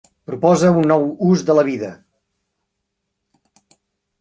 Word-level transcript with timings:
Propose 0.29 0.69
un 0.83 0.87
nou 0.91 1.03
ús 1.27 1.43
de 1.49 1.55
la 1.59 1.65
vida. 1.67 1.91